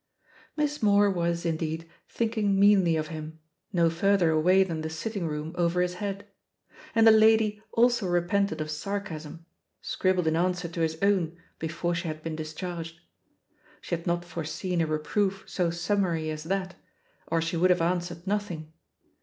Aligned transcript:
Miss 0.57 0.81
Moore 0.81 1.11
was, 1.11 1.45
indeed, 1.45 1.87
thinking 2.09 2.59
meanly 2.59 2.95
of 2.95 3.09
him 3.09 3.39
no 3.71 3.87
further 3.87 4.31
away 4.31 4.63
than 4.63 4.81
the 4.81 4.89
sitting 4.89 5.27
room 5.27 5.53
over 5.59 5.79
his 5.79 5.93
head. 6.01 6.25
And 6.95 7.05
the 7.05 7.11
lady 7.11 7.61
also 7.73 8.07
repented 8.07 8.61
of 8.61 8.71
sarcasm— 8.71 9.45
scribbled 9.83 10.25
in 10.25 10.35
answer 10.35 10.67
to 10.67 10.79
his 10.81 10.97
own 11.03 11.37
before 11.59 11.93
she 11.93 12.07
had 12.07 12.23
been 12.23 12.35
discharged. 12.35 12.99
She 13.79 13.93
had 13.93 14.07
not 14.07 14.25
foreseen 14.25 14.81
a 14.81 14.87
reproof 14.87 15.43
so 15.45 15.69
summary 15.69 16.31
as 16.31 16.45
that, 16.45 16.73
or 17.27 17.39
she 17.39 17.55
would 17.55 17.69
have 17.69 17.79
answered 17.79 18.25
nothing. 18.25 18.73